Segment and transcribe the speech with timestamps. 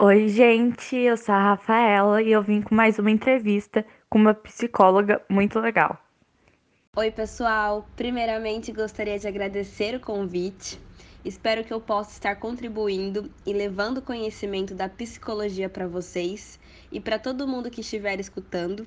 [0.00, 4.32] Oi, gente, eu sou a Rafaela e eu vim com mais uma entrevista com uma
[4.32, 6.00] psicóloga muito legal.
[6.94, 7.84] Oi, pessoal.
[7.96, 10.80] Primeiramente, gostaria de agradecer o convite.
[11.24, 16.60] Espero que eu possa estar contribuindo e levando conhecimento da psicologia para vocês
[16.92, 18.84] e para todo mundo que estiver escutando.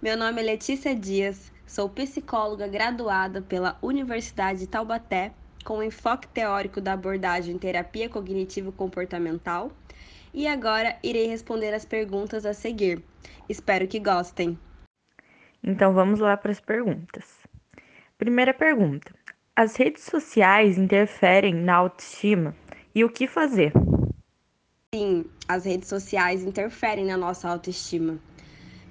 [0.00, 5.34] Meu nome é Letícia Dias, sou psicóloga graduada pela Universidade de Taubaté,
[5.66, 9.70] com enfoque teórico da abordagem terapia cognitivo-comportamental
[10.32, 13.02] e agora irei responder as perguntas a seguir.
[13.48, 14.58] Espero que gostem.
[15.62, 17.40] Então vamos lá para as perguntas.
[18.16, 19.14] Primeira pergunta:
[19.54, 22.54] As redes sociais interferem na autoestima
[22.94, 23.72] e o que fazer?
[24.94, 28.18] Sim, as redes sociais interferem na nossa autoestima,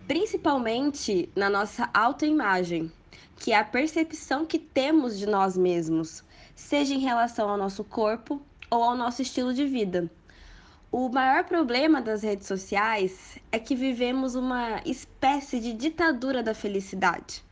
[0.07, 2.91] principalmente na nossa autoimagem,
[3.35, 6.23] que é a percepção que temos de nós mesmos,
[6.55, 10.09] seja em relação ao nosso corpo ou ao nosso estilo de vida.
[10.91, 17.45] O maior problema das redes sociais é que vivemos uma espécie de ditadura da felicidade,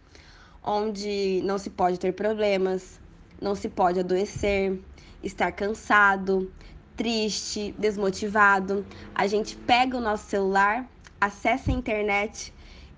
[0.63, 2.99] onde não se pode ter problemas,
[3.39, 4.81] não se pode adoecer,
[5.21, 6.51] estar cansado,
[6.95, 8.83] triste, desmotivado.
[9.13, 10.89] A gente pega o nosso celular,
[11.21, 12.51] acessa a internet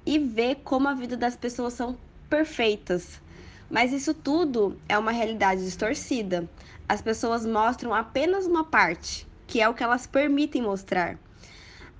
[0.06, 1.98] e vê como a vida das pessoas são
[2.30, 3.22] perfeitas.
[3.70, 6.50] Mas isso tudo é uma realidade distorcida.
[6.88, 11.18] As pessoas mostram apenas uma parte que é o que elas permitem mostrar.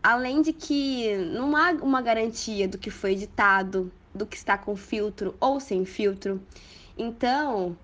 [0.04, 4.76] Além de que não há uma garantia do que foi editado, do que está com
[4.76, 6.40] filtro ou sem filtro.
[6.96, 7.76] Então,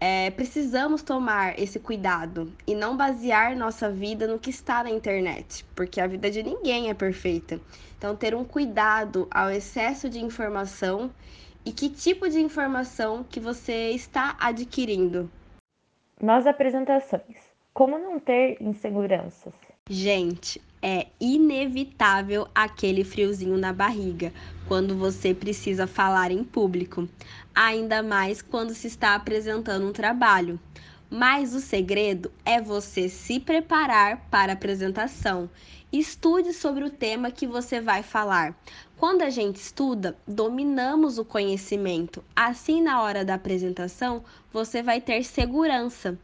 [0.00, 5.64] é, precisamos tomar esse cuidado e não basear nossa vida no que está na internet,
[5.76, 7.60] porque a vida de ninguém é perfeita.
[7.96, 11.08] Então, ter um cuidado ao excesso de informação
[11.64, 15.30] e que tipo de informação que você está adquirindo.
[16.20, 19.52] Nas apresentações, como não ter inseguranças?
[19.90, 24.32] Gente, é inevitável aquele friozinho na barriga
[24.68, 27.08] quando você precisa falar em público,
[27.52, 30.58] ainda mais quando se está apresentando um trabalho.
[31.10, 35.50] Mas o segredo é você se preparar para a apresentação.
[35.92, 38.56] Estude sobre o tema que você vai falar.
[38.96, 42.24] Quando a gente estuda, dominamos o conhecimento.
[42.34, 46.18] Assim, na hora da apresentação, você vai ter segurança.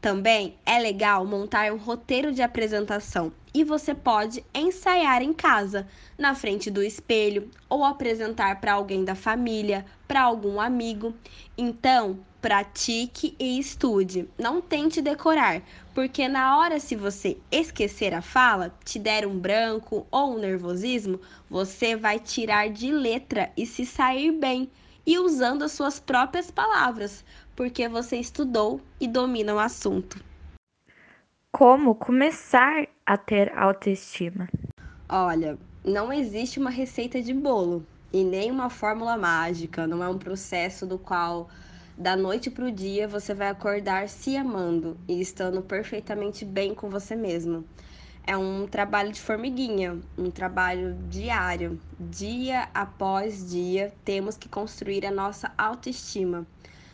[0.00, 6.34] Também é legal montar um roteiro de apresentação e você pode ensaiar em casa, na
[6.34, 11.14] frente do espelho ou apresentar para alguém da família, para algum amigo.
[11.56, 14.26] Então, pratique e estude.
[14.38, 15.60] Não tente decorar,
[15.92, 21.20] porque na hora se você esquecer a fala, te der um branco ou um nervosismo,
[21.50, 24.70] você vai tirar de letra e se sair bem
[25.06, 27.24] e usando as suas próprias palavras,
[27.60, 30.18] porque você estudou e domina o assunto.
[31.52, 34.48] Como começar a ter autoestima?
[35.06, 40.16] Olha, não existe uma receita de bolo e nem uma fórmula mágica, não é um
[40.16, 41.50] processo do qual
[41.98, 46.88] da noite para o dia você vai acordar se amando e estando perfeitamente bem com
[46.88, 47.62] você mesmo.
[48.26, 51.78] É um trabalho de formiguinha, um trabalho diário.
[51.98, 56.46] Dia após dia, temos que construir a nossa autoestima,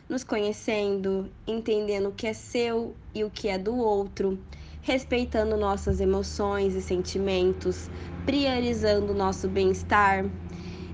[0.08, 4.38] nos conhecendo, entendendo o que é seu e o que é do outro,
[4.82, 7.90] respeitando nossas emoções e sentimentos,
[8.24, 10.24] priorizando nosso bem-estar,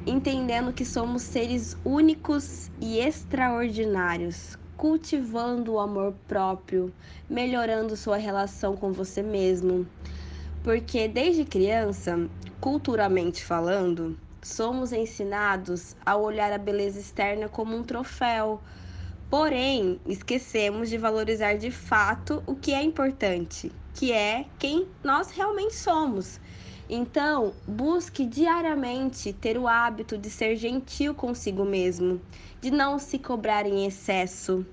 [0.06, 6.92] entendendo que somos seres únicos e extraordinários, cultivando o amor próprio,
[7.28, 9.86] melhorando sua relação com você mesmo
[10.62, 12.28] porque desde criança,
[12.60, 18.60] culturalmente falando, somos ensinados a olhar a beleza externa como um troféu.
[19.32, 25.74] Porém, esquecemos de valorizar de fato o que é importante, que é quem nós realmente
[25.74, 26.38] somos.
[26.86, 32.20] Então, busque diariamente ter o hábito de ser gentil consigo mesmo,
[32.60, 34.66] de não se cobrar em excesso,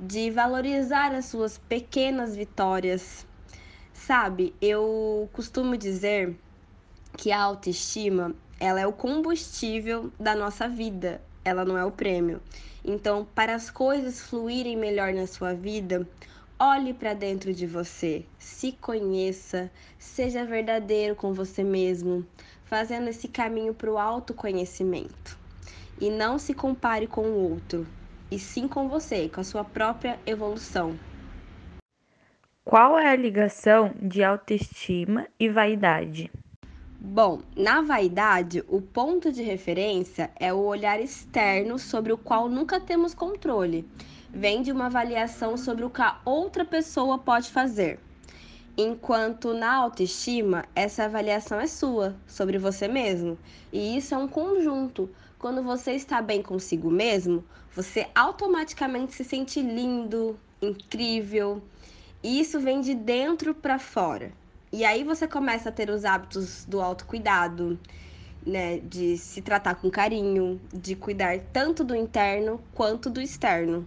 [0.00, 3.24] de valorizar as suas pequenas vitórias,
[3.92, 6.36] Sabe, eu costumo dizer
[7.16, 12.40] que a autoestima, ela é o combustível da nossa vida, ela não é o prêmio.
[12.84, 16.06] Então, para as coisas fluírem melhor na sua vida,
[16.58, 22.26] olhe para dentro de você, se conheça, seja verdadeiro com você mesmo,
[22.64, 25.38] fazendo esse caminho para o autoconhecimento.
[26.00, 27.86] E não se compare com o outro,
[28.30, 30.98] e sim com você, com a sua própria evolução.
[32.64, 36.30] Qual é a ligação de autoestima e vaidade?
[37.02, 42.78] Bom, na vaidade, o ponto de referência é o olhar externo sobre o qual nunca
[42.78, 43.88] temos controle.
[44.28, 47.98] Vem de uma avaliação sobre o que a outra pessoa pode fazer.
[48.76, 53.38] Enquanto na autoestima, essa avaliação é sua, sobre você mesmo.
[53.72, 55.08] E isso é um conjunto.
[55.38, 57.42] Quando você está bem consigo mesmo,
[57.74, 61.62] você automaticamente se sente lindo, incrível.
[62.22, 64.38] E isso vem de dentro para fora.
[64.72, 67.78] E aí você começa a ter os hábitos do autocuidado,
[68.46, 73.86] né, de se tratar com carinho, de cuidar tanto do interno quanto do externo.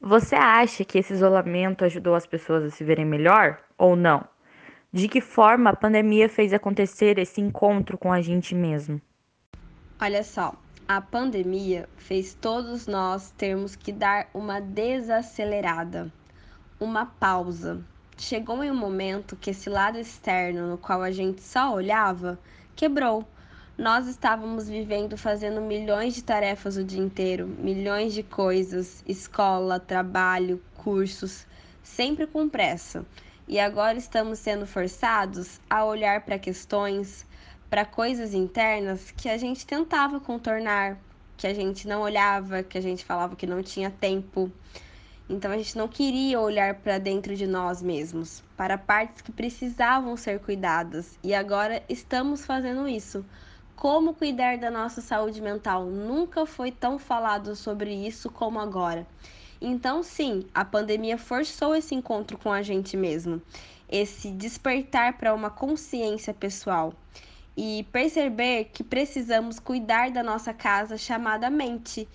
[0.00, 4.24] Você acha que esse isolamento ajudou as pessoas a se verem melhor ou não?
[4.92, 9.00] De que forma a pandemia fez acontecer esse encontro com a gente mesmo?
[10.00, 10.54] Olha só,
[10.86, 16.12] a pandemia fez todos nós termos que dar uma desacelerada,
[16.78, 17.82] uma pausa.
[18.16, 22.38] Chegou em um momento que esse lado externo no qual a gente só olhava
[22.74, 23.26] quebrou
[23.78, 30.62] nós estávamos vivendo fazendo milhões de tarefas o dia inteiro, milhões de coisas, escola, trabalho,
[30.78, 31.46] cursos,
[31.82, 33.04] sempre com pressa.
[33.46, 37.26] E agora estamos sendo forçados a olhar para questões,
[37.68, 40.98] para coisas internas que a gente tentava contornar,
[41.36, 44.50] que a gente não olhava, que a gente falava que não tinha tempo.
[45.28, 50.16] Então a gente não queria olhar para dentro de nós mesmos, para partes que precisavam
[50.16, 53.24] ser cuidadas, e agora estamos fazendo isso
[53.76, 55.84] como cuidar da nossa saúde mental?
[55.84, 59.06] Nunca foi tão falado sobre isso como agora.
[59.60, 63.40] Então, sim, a pandemia forçou esse encontro com a gente mesmo,
[63.86, 66.94] esse despertar para uma consciência pessoal
[67.54, 72.08] e perceber que precisamos cuidar da nossa casa chamada mente.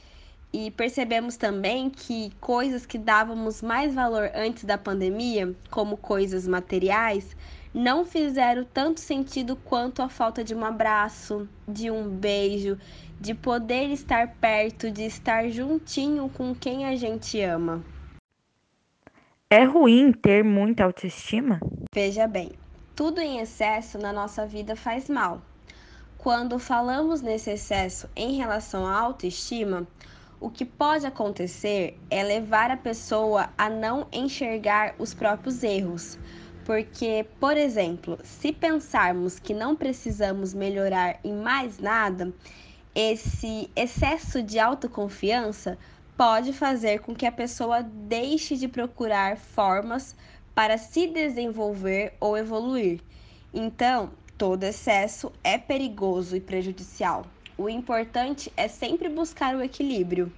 [0.53, 7.35] E percebemos também que coisas que dávamos mais valor antes da pandemia, como coisas materiais,
[7.73, 12.77] não fizeram tanto sentido quanto a falta de um abraço, de um beijo,
[13.19, 17.81] de poder estar perto, de estar juntinho com quem a gente ama.
[19.49, 21.59] É ruim ter muita autoestima?
[21.93, 22.51] Veja bem,
[22.95, 25.41] tudo em excesso na nossa vida faz mal.
[26.17, 29.87] Quando falamos nesse excesso em relação à autoestima,
[30.41, 36.17] o que pode acontecer é levar a pessoa a não enxergar os próprios erros,
[36.65, 42.33] porque, por exemplo, se pensarmos que não precisamos melhorar em mais nada,
[42.95, 45.77] esse excesso de autoconfiança
[46.17, 50.15] pode fazer com que a pessoa deixe de procurar formas
[50.55, 52.99] para se desenvolver ou evoluir.
[53.53, 57.25] Então, todo excesso é perigoso e prejudicial.
[57.61, 60.33] O importante é sempre buscar o equilíbrio.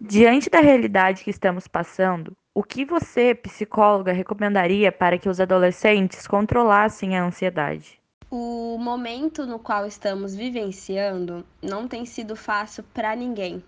[0.00, 6.28] Diante da realidade que estamos passando, o que você, psicóloga, recomendaria para que os adolescentes
[6.28, 8.00] controlassem a ansiedade?
[8.30, 13.60] O momento no qual estamos vivenciando não tem sido fácil para ninguém,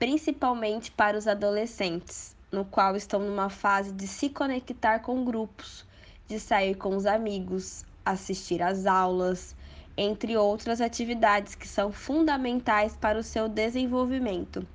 [0.00, 5.86] principalmente para os adolescentes, no qual estão numa fase de se conectar com grupos,
[6.26, 9.54] de sair com os amigos, assistir às aulas,
[9.96, 14.66] entre outras atividades que são fundamentais para o seu desenvolvimento.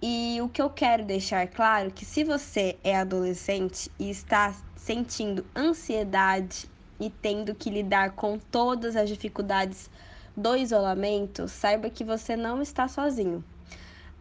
[0.00, 4.54] E o que eu quero deixar claro é que se você é adolescente e está
[4.76, 6.68] sentindo ansiedade
[7.00, 9.90] e tendo que lidar com todas as dificuldades
[10.36, 13.44] do isolamento, saiba que você não está sozinho.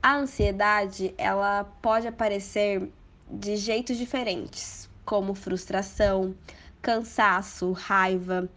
[0.01, 2.91] A ansiedade, ela pode aparecer
[3.29, 6.35] de jeitos diferentes, como frustração,
[6.81, 8.49] cansaço, raiva,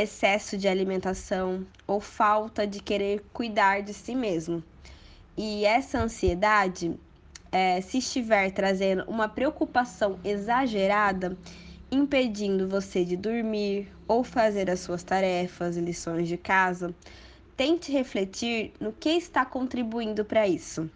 [0.00, 4.62] excesso de alimentação ou falta de querer cuidar de si mesmo.
[5.36, 6.98] E essa ansiedade,
[7.52, 11.36] é, se estiver trazendo uma preocupação exagerada,
[11.90, 16.94] impedindo você de dormir ou fazer as suas tarefas e lições de casa,
[17.56, 20.90] tente refletir no que está contribuindo para isso,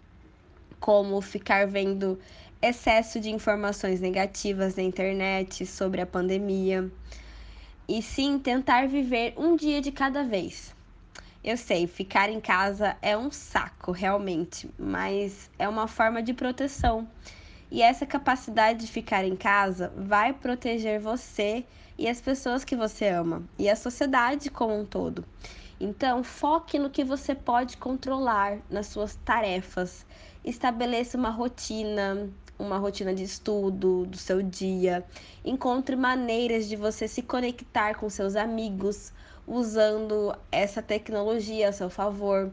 [0.79, 2.19] como ficar vendo
[2.61, 6.89] excesso de informações negativas na internet sobre a pandemia,
[7.87, 10.75] e sim tentar viver um dia de cada vez.
[11.43, 17.07] Eu sei, ficar em casa é um saco, realmente, mas é uma forma de proteção.
[17.69, 21.65] E essa capacidade de ficar em casa vai proteger você
[21.97, 25.23] e as pessoas que você ama e a sociedade como um todo.
[25.79, 30.05] Então, foque no que você pode controlar nas suas tarefas.
[30.43, 35.03] Estabeleça uma rotina, uma rotina de estudo do seu dia.
[35.43, 39.11] Encontre maneiras de você se conectar com seus amigos,
[39.47, 42.51] usando essa tecnologia a seu favor.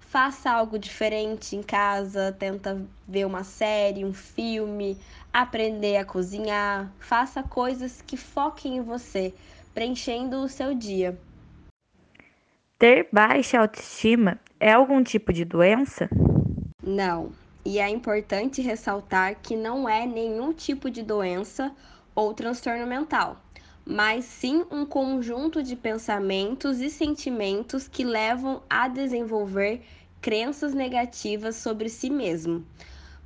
[0.00, 4.96] Faça algo diferente em casa, tenta ver uma série, um filme,
[5.32, 6.92] aprender a cozinhar.
[6.98, 9.34] Faça coisas que foquem em você,
[9.74, 11.18] preenchendo o seu dia.
[12.78, 16.08] Ter baixa autoestima é algum tipo de doença?
[16.82, 17.32] Não,
[17.64, 21.74] e é importante ressaltar que não é nenhum tipo de doença
[22.14, 23.40] ou transtorno mental,
[23.84, 29.82] mas sim um conjunto de pensamentos e sentimentos que levam a desenvolver
[30.20, 32.64] crenças negativas sobre si mesmo.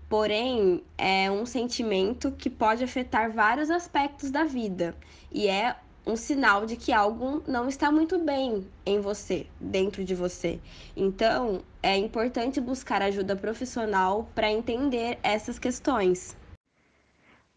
[0.08, 4.96] Porém, é um sentimento que pode afetar vários aspectos da vida
[5.30, 5.76] e é
[6.08, 10.58] um sinal de que algo não está muito bem em você, dentro de você.
[10.96, 16.34] Então, é importante buscar ajuda profissional para entender essas questões.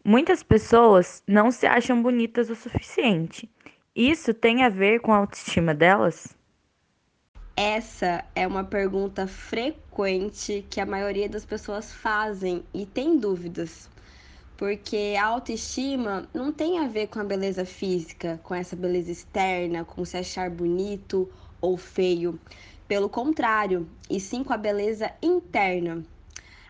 [0.04, 3.48] Muitas pessoas não se acham bonitas o suficiente.
[3.96, 6.36] Isso tem a ver com a autoestima delas?
[7.56, 13.88] Essa é uma pergunta frequente que a maioria das pessoas fazem e tem dúvidas
[14.62, 19.84] porque a autoestima não tem a ver com a beleza física, com essa beleza externa,
[19.84, 21.28] com se achar bonito
[21.60, 22.38] ou feio.
[22.86, 26.04] Pelo contrário, e sim com a beleza interna.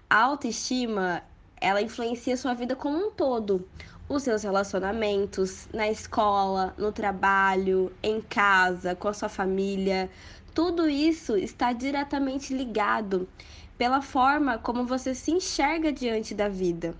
[0.08, 1.22] A autoestima,
[1.61, 3.68] ela influencia sua vida como um todo.
[4.08, 10.08] Os seus relacionamentos, na escola, no trabalho, em casa, com a sua família,
[10.54, 13.28] tudo isso está diretamente ligado
[13.76, 16.94] pela forma como você se enxerga diante da vida.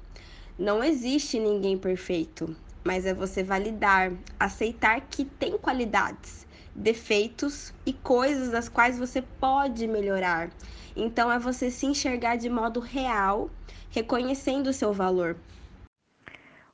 [0.59, 2.55] Não existe ninguém perfeito,
[2.85, 9.87] mas é você validar, aceitar que tem qualidades, defeitos e coisas das quais você pode
[9.87, 10.51] melhorar.
[10.95, 13.49] Então é você se enxergar de modo real,
[13.89, 15.37] reconhecendo o seu valor.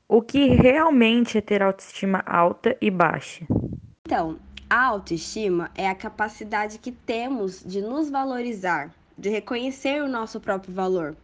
[0.08, 3.46] O que realmente é ter autoestima alta e baixa?
[4.04, 10.40] Então, a autoestima é a capacidade que temos de nos valorizar, de reconhecer o nosso
[10.40, 11.16] próprio valor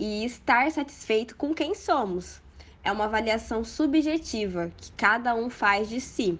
[0.00, 2.40] e estar satisfeito com quem somos.
[2.82, 6.38] É uma avaliação subjetiva que cada um faz de si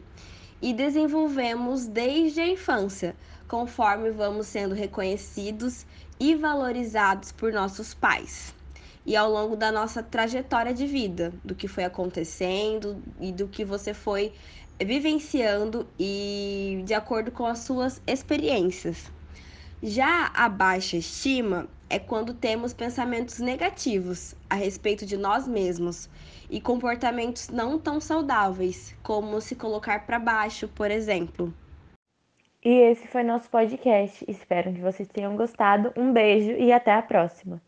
[0.63, 3.15] e desenvolvemos desde a infância,
[3.47, 5.85] conforme vamos sendo reconhecidos
[6.19, 8.55] e valorizados por nossos pais.
[9.05, 13.63] E ao longo da nossa trajetória de vida, do que foi acontecendo e do que
[13.63, 14.33] você foi
[14.83, 19.11] vivenciando e de acordo com as suas experiências.
[19.83, 26.09] Já a baixa estima é quando temos pensamentos negativos a respeito de nós mesmos
[26.49, 31.53] e comportamentos não tão saudáveis, como se colocar para baixo, por exemplo.
[32.65, 34.25] E esse foi nosso podcast.
[34.29, 35.93] Espero que vocês tenham gostado.
[35.97, 37.61] Um beijo e até a próxima.